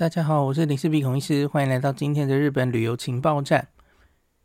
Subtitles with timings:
[0.00, 3.68] 大家好，我是林氏鼻孔医师，欢迎来到今天的日本旅游情报站。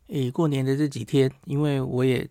[0.08, 2.28] 诶，过年的这几天，因为我也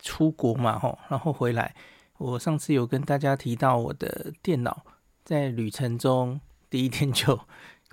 [0.00, 1.74] 出国嘛，吼，然后回来，
[2.16, 4.86] 我上次有跟大家提到，我的电脑
[5.22, 6.40] 在旅程中
[6.70, 7.38] 第一天就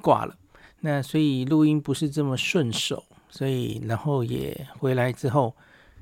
[0.01, 0.37] 挂了，
[0.79, 5.57] 那所以录音不是这么顺手，所以然后也回来之后，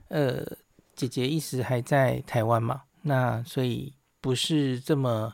[0.09, 0.45] 呃，
[0.95, 5.33] 姐姐一时还在台湾嘛，那所以不是这么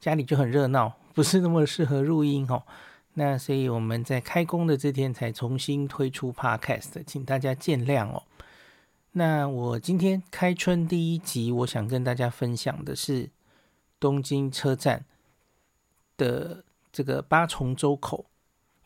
[0.00, 0.94] 家里就很热闹。
[1.20, 2.62] 不是那么适合录音哦，
[3.12, 8.22] 那所以我们在开工的这天才重新推出 Podcast，请大家见谅哦。
[9.12, 13.28] 那我今天开春第一集，我想跟大家分享的是
[13.98, 15.04] 东京车站
[16.16, 18.24] 的这个八重洲口，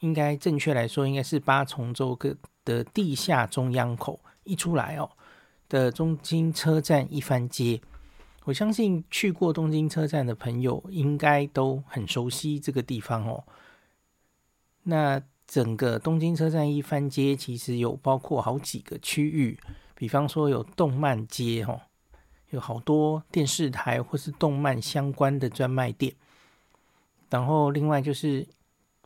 [0.01, 5.09] 应该正确来说应该是八重洲个的地下中央口一出来哦
[5.69, 7.80] 的东京车站一番街。
[8.45, 13.45] 我相信去过东京车站的朋友应该都很熟悉这个地方哦。
[14.83, 19.59] 那整个东京车站一番街其实有包括好几个区域，
[19.95, 21.80] 比方说有动漫街哦，
[22.51, 26.15] 有好多电视台或是动漫相关的专卖店。
[27.30, 28.46] 然后另外就是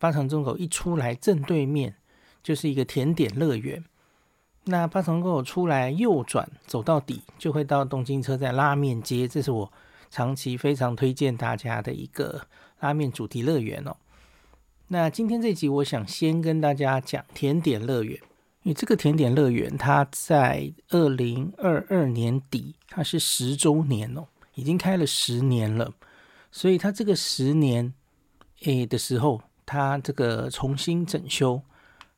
[0.01, 1.95] 八重洲口一出来正对面
[2.43, 3.85] 就是一个甜点乐园。
[4.65, 9.73] 那八重洲口出来右转走到底，就会到东京车站拉面街，这是我
[10.11, 12.47] 长期非常推荐大家的一个
[12.81, 13.97] 拉面主题乐园哦。
[14.89, 18.15] 那今天这集我想先跟大家讲甜点乐园，
[18.63, 25.93] 因为这个甜点乐园它在二零二二年底，它是十周年哦，已经开了十年了，
[26.53, 27.95] 所以它这个十年
[28.63, 31.63] 诶的时候，它这个重新整修。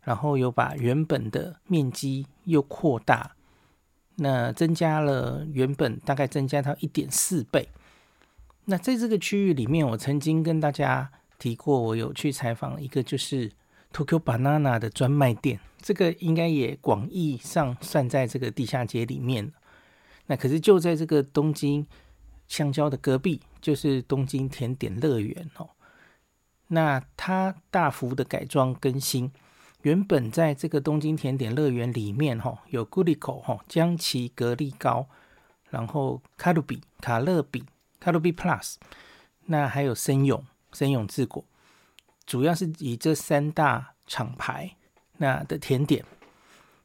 [0.02, 3.36] 然后又把原本的面积又扩大，
[4.16, 7.68] 那增加了原本大概增加到一点四倍。
[8.64, 13.50] 那在这个区域里面，我曾经跟大家提过，我有去采访一个就是
[13.92, 19.52] Tokyo Banana 的专卖店，这个应该也广义上算在这个地下街里面。
[20.26, 21.86] 那可是就在这个东京
[22.46, 25.70] 香蕉的隔壁，就是东京甜点乐园哦。
[26.68, 29.32] 那它大幅的改装更新。
[29.81, 35.07] 原本在这个东京甜点乐园里面，哈，有グリコ哈将棋格力糕，
[35.69, 37.63] 然后卡路比卡乐比
[37.99, 38.75] 卡路比 Plus，
[39.45, 41.43] 那还有森永森永制菓，
[42.25, 44.75] 主要是以这三大厂牌
[45.17, 46.03] 那的甜点。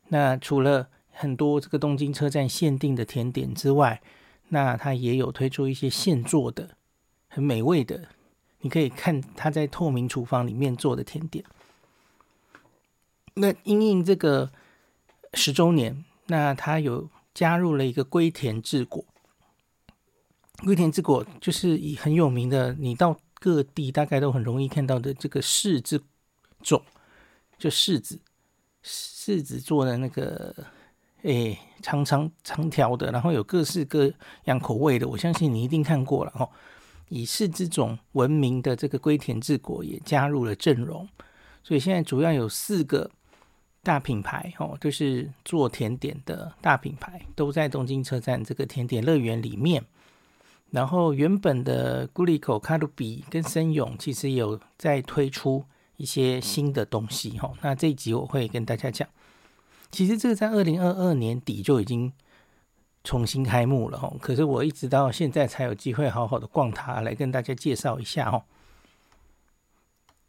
[0.09, 4.03] 那除了很多这个东京车站限定的甜点之外，
[4.49, 6.77] 那它也有推出一些现做的
[7.29, 8.09] 很美味的，
[8.61, 11.43] 你可以看它在透明厨房里面做的甜点。
[13.38, 14.50] 那因应这个
[15.34, 19.04] 十周年，那他有加入了一个龟田治国。
[20.64, 26.02] 龟田治国就是以很有名的，你到各地大概都很容易看到的这个柿子
[26.62, 26.82] 种，
[27.58, 28.22] 就柿子，
[28.82, 30.56] 柿子做的那个，
[31.24, 34.10] 诶，长长长条的，然后有各式各
[34.46, 36.50] 样口味的，我相信你一定看过了哦。
[37.10, 41.06] 以柿子种闻名的这个龟田治国也加入了阵容，
[41.62, 43.12] 所以现在主要有四个。
[43.85, 49.85] 大品牌哦，就是做甜点的大品牌，都在东京车站这个甜点乐园里面。
[50.71, 55.65] 然后原本的グリコ、卡路比跟森永其实有在推出
[55.97, 57.53] 一些新的东西哈。
[57.63, 59.09] 那这一集我会跟大家讲，
[59.91, 62.13] 其实这个在二零二二年底就已经
[63.03, 64.15] 重新开幕了哈。
[64.21, 68.45] 可是我一直到现在才有机会好好的逛它，来跟大家介绍一下哈。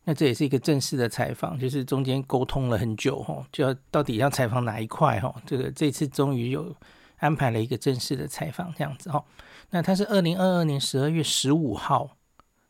[0.09, 5.35] 那这也是一个正式的采访，就是中间沟通了很久哈，就要到底要采访哪一块哈。
[5.45, 6.73] 这个这次终于有
[7.17, 9.25] 安排了一个正式的采访，这样子哈。
[9.71, 12.11] 那它是二零二二年十二月十五号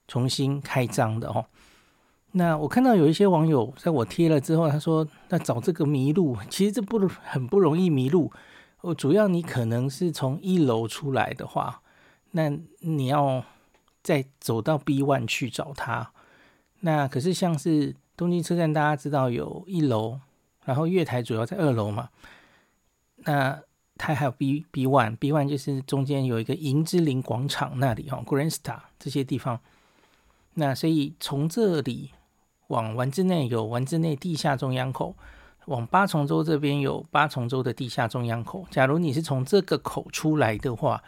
[0.09, 1.45] 重新开张的哈。
[2.33, 8.33] 那我看到有一些网友在我贴了之后，他说：“那找这个迷路，其实这不很不容易迷路。
[8.81, 11.83] 哦，主要你可能是从一楼出来的话，
[12.31, 13.45] 那你要
[14.03, 16.13] 再走到 B one 去找他。”
[16.87, 20.21] 那可是像是东京车站，大家知道有一楼，
[20.65, 22.11] 然后月台主要在二楼嘛。
[23.25, 23.61] 那
[23.99, 29.59] 它还有 B B one B one 就是中间有一个银之林广场那里哈，Grand Star 这些地方。
[30.55, 32.13] 那所以从这里
[32.69, 35.17] 往丸之内有丸之内地下中央口，
[35.65, 38.65] 往八重洲这边有八重洲的地下中央口。
[38.71, 41.03] 假如你是从这个口出来的话，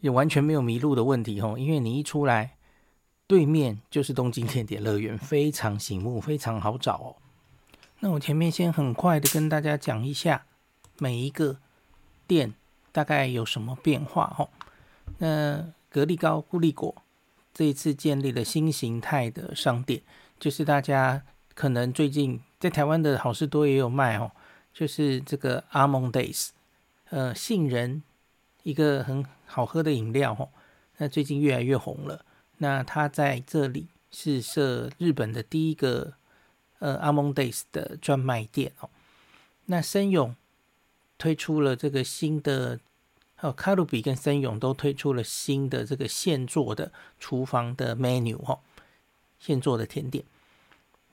[0.00, 2.56] 也完全没有迷路的问题哦，因为你一出来。
[3.32, 7.16] 对面就是东京甜点乐园，非常醒目，非常好找哦。
[8.00, 10.44] 那我前面先很快的跟大家讲一下
[10.98, 11.56] 每一个
[12.26, 12.52] 店
[12.92, 14.50] 大概有什么变化哦。
[15.16, 16.94] 那格力高、固力果
[17.54, 20.02] 这一次建立了新形态的商店，
[20.38, 21.22] 就是大家
[21.54, 24.30] 可能最近在台湾的好事多也有卖哦，
[24.74, 26.50] 就是这个 Almond-Daze，
[27.08, 28.02] 呃，杏仁
[28.62, 30.50] 一个很好喝的饮料哦，
[30.98, 32.26] 那最近越来越红了。
[32.62, 36.14] 那他在这里是设日本的第一个
[36.78, 38.88] 呃 Almond-Daze 的专卖店哦。
[39.66, 40.36] 那森永
[41.18, 42.78] 推出了这个新的，
[43.40, 48.60] 哦，卡路比跟森永都推出了新的这个现做的厨房的 menu 哦，
[49.40, 50.24] 现做的甜点。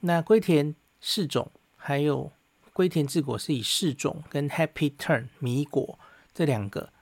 [0.01, 2.31] 那龟田柿种还有
[2.73, 5.97] 龟田治果是以柿种跟 Happy Turn 米果
[6.31, 6.93] 这两个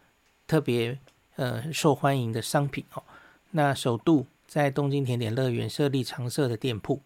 [0.48, 1.00] 特别
[1.36, 3.04] 呃受欢迎的商品哦。
[3.52, 7.04] 那首度在东京甜点乐园设立常设的店铺。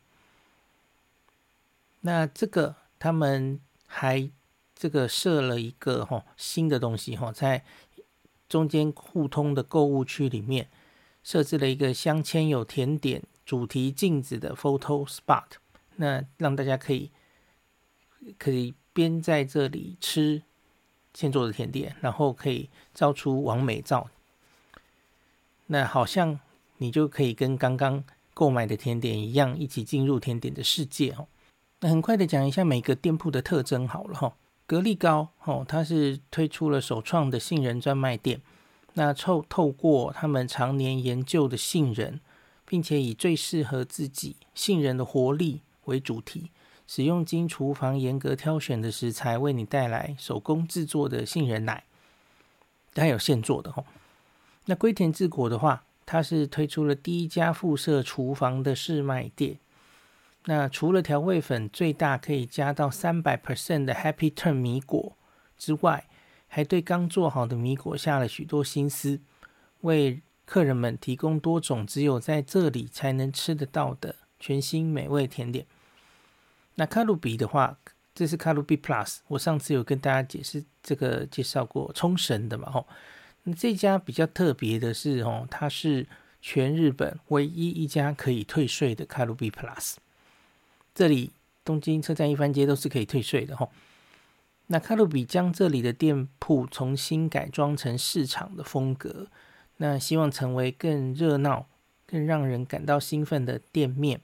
[2.02, 3.60] 那这个他们。
[3.94, 4.32] 还
[4.74, 7.66] 这个设了一个哈新的东西哈，在
[8.48, 10.70] 中间互通的购物区里面
[11.26, 15.44] 设置了一个镶嵌有甜点主题镜子的 photo spot，
[15.98, 17.12] 那让大家可以
[18.38, 20.42] 可以边在这里吃
[21.14, 24.10] 现做的甜点，然后可以照出完美照。
[25.66, 26.40] 那好像
[26.82, 31.28] 你就可以跟刚刚购买的甜点一样，一起进入甜点的世界哦。
[31.82, 34.34] 那很快的讲一下每个店铺的特征好了哈。
[34.66, 38.42] 格力高哦，它是推出了首创的杏仁专卖店。
[38.94, 42.20] 那透透过他们常年研究的杏仁，
[42.66, 46.50] 并且以最适合自己杏仁的活力为主题，
[46.88, 51.84] 使用经厨房严格挑选的食材，为你带来手工制作的杏仁奶，
[52.96, 53.84] 还有现做的哈。
[54.66, 59.58] 那龟田治果的话，它是推出了第一家附设厨房的试卖店。
[60.44, 65.16] 那除了调味粉最大可以加到三百 percent 的 Happy Turn 米果
[65.58, 66.10] 之外，
[66.50, 69.22] 还对刚做好的米果下了许多心思，
[69.82, 75.66] 为客人们提供多种只有在这里才能吃得到的全新美味甜点。
[76.76, 77.78] 那卡路比的话，
[78.14, 82.86] 这是卡路比 Plus，我上次有跟大家解释这个介绍过冲绳的嘛吼。
[83.44, 86.08] 那这家比较特别的是哦，它是
[86.42, 89.96] 全日本唯一一家可以退税的卡路比 Plus。
[90.94, 91.32] 这里
[91.64, 93.70] 东京车站一番街都是可以退税的哈。
[94.68, 99.28] 那卡路比将这里的店铺重新改装成市场的风格，
[99.78, 101.68] 那希望成为更热闹、
[102.06, 104.22] 更让人感到兴奋的店面。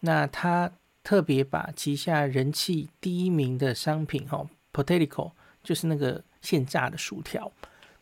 [0.00, 0.70] 那他
[1.02, 5.32] 特别把旗下人气第一名的商品哈，Potato
[5.62, 7.50] 就是那个现炸的薯条，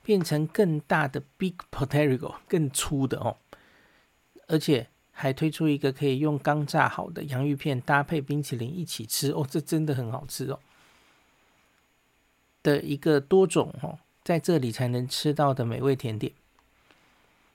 [0.05, 3.39] 变成更大的 Big Potato，更粗的哦，
[4.47, 4.87] 而且。
[5.17, 10.59] 还推出一个可以用刚炸好的洋芋片搭配冰淇淋一起吃哦，这真的很好吃哦。
[12.65, 16.33] 的一个多种哦，在这里才能吃到的美味甜点。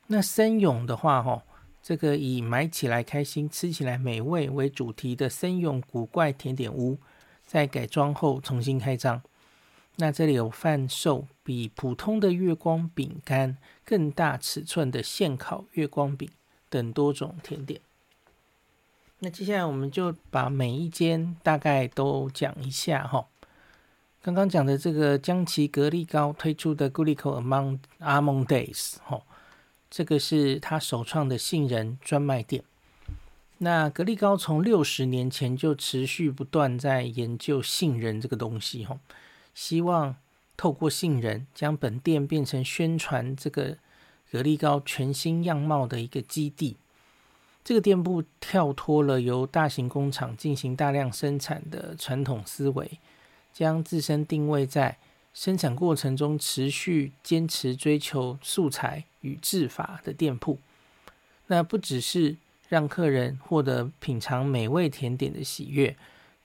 [0.08, 1.44] 那森永的话哈，
[1.84, 6.98] 这个以买起来开心、吃起来美味为主题的森永古怪甜点屋，
[7.46, 9.22] 在改装后重新开张。
[9.98, 16.30] 那这里有贩售比普通的月光饼干更大尺寸的现烤月光饼。
[16.70, 17.82] 等多种甜点，
[19.18, 23.26] 那接下来我们就把每一间大概都讲一下哈。
[24.22, 29.24] 刚刚讲的这个江崎格力高推出的 g u l i c o Among Among Days 哈，
[29.90, 32.64] 这个是他首创的杏仁专卖店。
[33.58, 39.00] 那格力高从六十年前就持续不断在研究杏仁这个东西哈，
[39.56, 40.16] 希望
[40.60, 43.78] 透过杏仁将本店变成宣传这个。
[44.32, 46.78] 格力高全新样貌的一个基地，
[47.64, 53.00] 这个店铺跳脱了由大型工厂进行大量生产的传统思维，
[53.52, 55.00] 将自身定位在
[55.34, 60.60] 生产过程中持续坚持追求素材与制法的店铺。
[61.48, 62.36] 那不只是
[62.68, 65.96] 让客人获得品尝美味甜点的喜悦，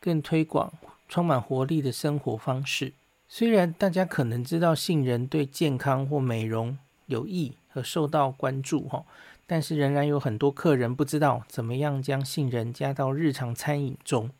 [0.00, 0.72] 更推广
[1.06, 2.94] 充满活力的生活方式。
[3.28, 9.04] 虽然大家可能知道杏仁对健康或美容有益，和受到关注哈，
[9.46, 14.30] 但是仍然有很多客人不知道怎么样将杏仁加到日常餐饮中，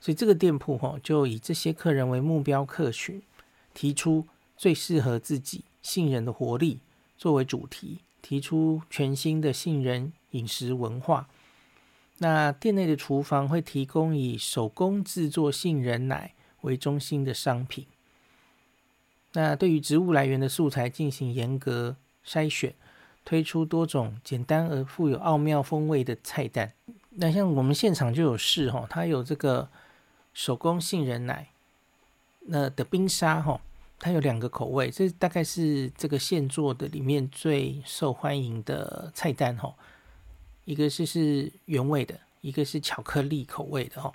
[0.00, 3.22] 所以这个店铺哈就以这些客人为目标客群，
[3.72, 4.26] 提出
[4.56, 6.80] 最适合自己杏仁的活力
[7.16, 11.28] 作为主题，提出全新的杏仁饮食文化。
[12.18, 17.86] 那店内的厨房会提供以手工制作杏仁奶为中心的商品。
[19.34, 21.94] 那对于植物来源的素材进行严格
[22.26, 22.72] 筛选，
[23.24, 26.72] 推出多种简单而富有奥妙风味的菜单。
[27.10, 29.68] 那像我们现场就有试哈，它有这个
[30.32, 31.48] 手工杏仁奶，
[32.46, 33.60] 那的冰沙哈，
[33.98, 39.74] 它有两个口味，这大概是这个现做的里面最受欢迎的菜单哈。
[40.64, 44.12] 一个是是原味的，一个是巧克力口味的哦。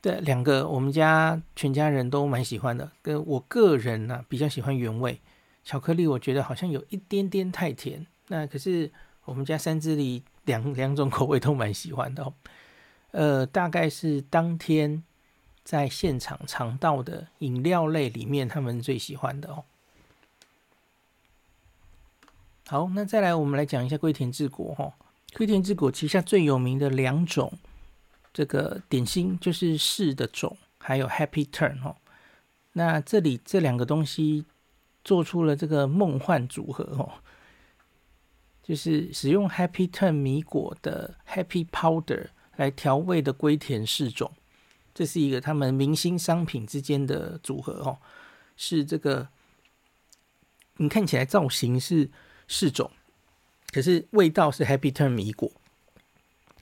[0.00, 2.90] 对，两个我们家全家人都蛮喜欢的。
[3.02, 5.20] 跟我个人呢、啊，比较喜欢原味
[5.64, 8.06] 巧克力，我觉得好像有一点点太甜。
[8.28, 8.90] 那可是
[9.24, 12.32] 我们家三只里两两种口味都蛮喜欢的哦。
[13.10, 15.02] 呃，大概是当天
[15.64, 19.64] 在现场尝到的饮料类里面，他们最喜欢的哦。
[22.68, 24.92] 好，那再来我们来讲一下龟田治国哈。
[25.34, 27.52] 龟田治国旗下最有名的两种。
[28.32, 31.96] 这个点心就是柿的种，还有 Happy Turn 哦。
[32.72, 34.44] 那这里这两个东西
[35.02, 37.14] 做出了这个梦幻组合哦，
[38.62, 44.30] 就是使用 Happy Turn 米果的 Happy Powder 来调味的龟田柿种，
[44.94, 47.98] 这是一个他们明星商品之间的组合哦。
[48.56, 49.28] 是这个，
[50.76, 52.10] 你看起来造型是
[52.48, 52.90] 柿种，
[53.72, 55.50] 可是味道是 Happy Turn 米果。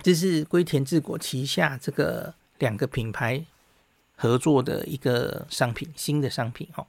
[0.06, 3.44] 这是龟田治国旗下这个两个品牌
[4.14, 6.86] 合作的一个商品，新的商品哈。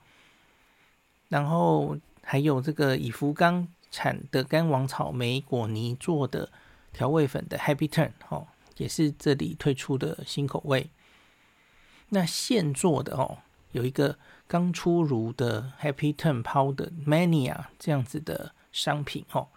[1.27, 6.47] 然后还有这个以福冈产的干王草莓果泥做的
[6.93, 8.45] 调味粉的 Happy Turn 哦，
[8.77, 10.91] 也是这里推出的新口味。
[12.09, 13.39] 那现做的哦，
[13.71, 19.47] 有一个刚出炉的 Happy Turn Powder Mania 这样子的商品哦，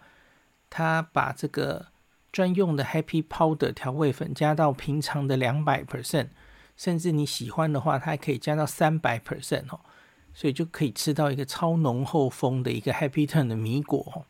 [0.71, 1.90] 它把这个。
[2.31, 6.29] 专用的 Happy Powder 调味粉加到平常的两百 percent，
[6.77, 9.81] 甚至你喜欢的话，它还可以加到三百 percent 哦，
[10.33, 14.11] 所以就可以吃到一个超浓厚风的一个 Happy Turn 的米果。
[14.15, 14.25] 哦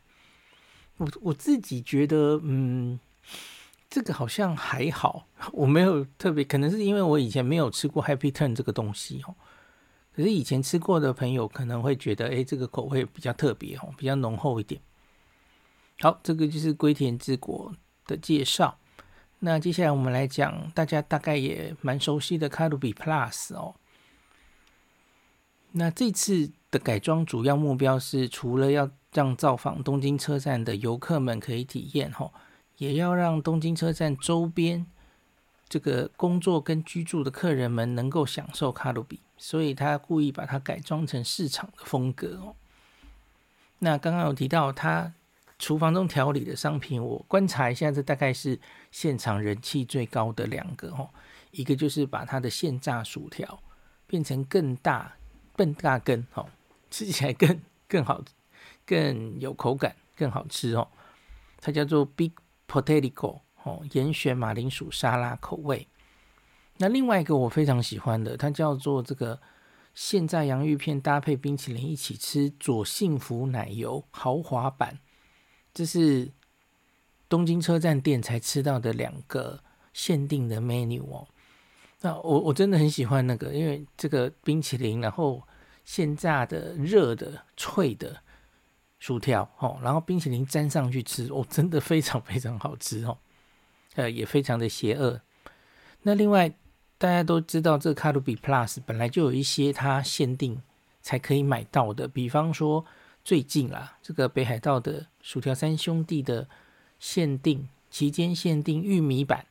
[0.98, 3.00] 我我自己觉得，嗯，
[3.88, 9.34] 这个好像还好，我没有特别，可能是因为我以前没有吃过 Happy Turn 这个东西哦。
[10.14, 14.80] 可是以前吃过的朋友可能会觉得，哎，这个口味比较特别哦，比较浓厚一点。
[15.98, 17.74] 好，这个就是龟田之国
[18.06, 18.78] 的介绍，
[19.40, 23.74] 那接下来我们来讲大家大概也蛮熟悉的卡路比 Plus 哦。
[25.72, 32.32] 那这次的改装主要目标是，除了要让造访东京车站的游客们可以体验吼，
[32.78, 34.86] 也要让东京车站周边
[35.68, 42.54] 这个工作跟居住的客人们能够享受卡路比，所以他故意把它改装成市场的风格哦。
[43.78, 45.14] 那刚刚有提到他。
[45.62, 48.58] 厨房中调理的商品，我观察一下，这大概是
[48.90, 51.08] 现场人气最高的两个哦。
[51.52, 53.62] 一个就是把它的现炸薯条
[54.08, 55.14] 变成更大、
[55.54, 56.48] 更大根哦，
[56.90, 58.20] 吃起来更更好、
[58.84, 60.88] 更有口感、更好吃哦。
[61.60, 62.32] 它叫做 Big
[62.66, 65.86] Potato 哦，严选马铃薯沙拉口味。
[66.78, 69.40] 那另外一个我非常喜欢的，它叫做这个
[69.94, 74.98] 现炸洋芋片搭配冰淇淋一起吃，佐幸福奶油豪华版。
[75.74, 76.30] 这是
[77.28, 79.58] 东京车站店才吃到的两个
[79.94, 81.26] 限定的 menu 哦。
[82.02, 85.42] 那我我真的很喜欢那个，因为这个冰淇淋，然后
[85.84, 88.20] 现炸的热的脆的
[88.98, 93.16] 薯条哦，然后冰淇淋沾上去吃哦，真的非常非常好吃哦。
[93.94, 95.20] 呃，也非常的邪恶。
[96.02, 96.50] 那另外
[96.98, 100.60] 大家都知道，这个卡路比 Plus 本来就有一些它限定
[101.00, 102.84] 才可以买到的，比方说。
[103.24, 106.48] 最近啦，这个北海道的薯条三兄弟的
[106.98, 109.46] 限定期间限定玉米版，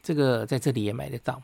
[0.00, 1.42] 这个在这里也买得到。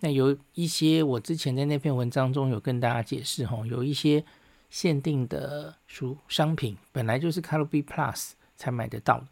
[0.00, 4.24] 那有一些我之前在那篇文章中有跟大家解释哈，有一些
[4.70, 9.24] 限定的薯商品本来就是卡路比 Plus 才买得到。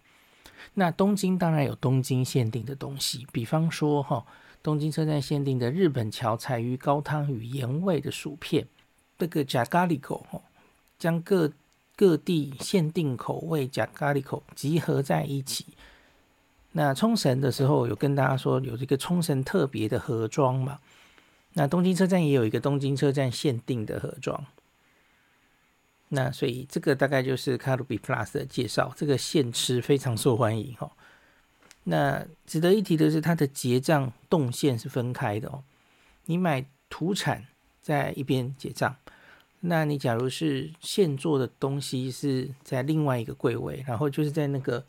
[0.74, 4.26] 那东京当然有东京限定的东西，比方说哈，
[4.62, 8.66] 东京车站限定的日本桥彩鱼高汤与盐味的薯片，
[9.16, 10.42] 这个加咖喱口哈。
[10.98, 11.52] 将各
[11.94, 15.66] 各地限定口味加咖喱口集合在一起。
[16.72, 20.78] 那冲绳的时候有跟大家说有这个冲绳特别的盒装嘛？
[21.54, 24.44] 那东京车站也有一个东京车站限定的盒装。
[26.08, 30.92] 那所以这个大概就是卡路比 Plus 的介绍，这个现吃非常受欢迎哈。
[31.84, 35.64] 那值得一提的是，它的结账动线是分开的哦。
[36.26, 37.46] 你买土产
[37.80, 38.96] 在一边结账。
[39.60, 44.84] 那你假如是现做的东西是在另外一个柜位，然后就是在那个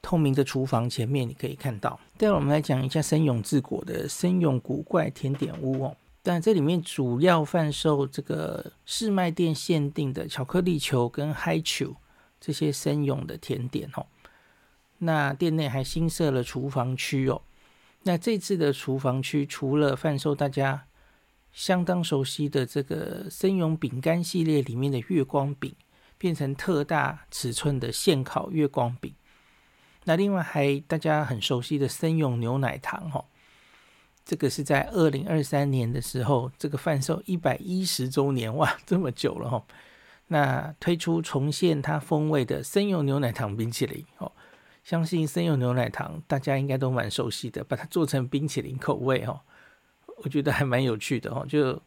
[0.00, 1.98] 透明的厨房前面，你可以看到。
[2.16, 5.96] 待会我们来讲一下森永治果的森永古怪甜点屋哦。
[6.22, 11.94] 但这里面主要贩售这个试卖店限定的巧克力球跟嗨球
[12.40, 14.06] 这些森永的甜点哦。
[14.98, 17.42] 那店内还新设了厨房区哦。
[18.04, 20.84] 那这次的厨房区除了贩售大家。
[21.54, 25.74] 相当熟悉的这个森永饼干系列里面的月光饼，
[26.18, 29.14] 变成特大尺寸的现烤月光饼。
[30.02, 33.24] 那另外还大家很熟悉的森永牛奶糖哈，
[34.24, 39.64] 这个是在二零二三年的时候，这个贩售一百一十周年哇，这么久了哈。
[40.26, 44.32] 那推出重现它风味的森永牛奶糖冰淇淋哦，
[44.82, 49.40] 相信森永牛奶糖大家应该都蛮熟悉的，把它做成冰淇淋口味哦，
[50.16, 51.80] 我觉得还蛮有趣的哈，就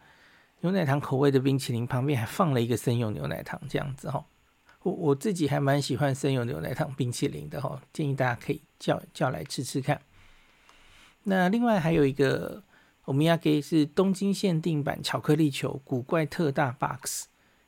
[0.62, 4.26] 牛奶糖口味的冰淇淋旁边还放了一个生用牛奶糖这样子哈。
[4.84, 10.02] 我我自己还蛮喜欢生用牛奶糖冰淇淋的哈，建议大家可以叫叫来吃吃看。
[11.24, 12.64] 那另外还有一个
[13.06, 17.26] 欧米亚给是东京限定版巧克力球古怪特大 box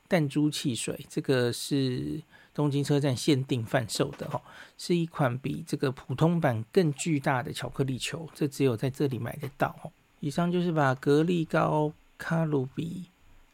[0.08, 2.22] 弹珠汽水，这个是
[2.54, 4.42] 东京车站限定贩售的哈，
[4.78, 9.92] 是一款比这个普通版更巨大的巧克力球，这只有在这里买得到。
[10.20, 13.06] 以上就是把格力高、卡路比，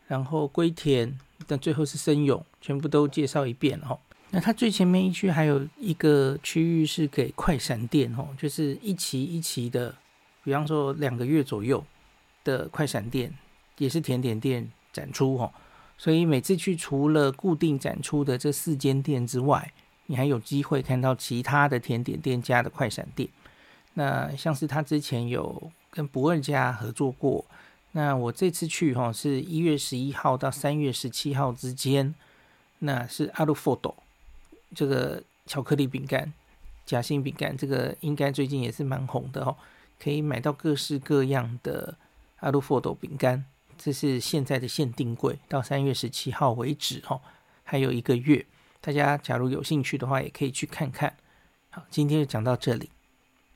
[0.08, 1.18] 然后龟田。
[1.48, 4.00] 但最后是森永，全部都介绍一遍哈。
[4.32, 9.94] 那它最前面一区还有一个区域是给快闪店哦，就是一期一期的，
[10.44, 11.84] 比方说两个月左右
[12.46, 13.32] 的快闪店，
[13.78, 15.52] 也是甜点店展出哈。
[15.98, 19.74] 所以每次去除了固定展出的这四间店之外，
[20.06, 23.28] 你还有机会看到其他的甜点店家的快闪店。
[23.94, 27.46] 那像是他之前有跟不二家合作过。
[27.94, 32.14] 那我这次去哈是一月十一号到三月十七号之间，
[32.80, 33.96] 那是阿鲁佛多
[34.76, 36.34] 这个巧克力饼干、
[36.86, 39.56] 夹心饼干，这个应该最近也是蛮红的哦，
[39.98, 41.96] 可以买到各式各样的
[42.42, 43.46] 阿鲁佛多饼干，
[43.78, 47.22] 这是现在的限定柜，到三月十七号为止哈，
[47.64, 48.46] 还有一个月，
[48.82, 51.16] 大家假如有兴趣的话，也可以去看看。
[51.70, 52.90] 好，今天就讲到这里。